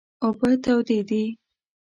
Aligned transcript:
اوبه 0.23 0.49
تودې 0.63 0.99
دي 1.09 1.23